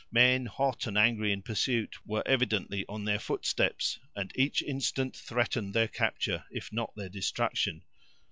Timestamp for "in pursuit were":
1.31-2.27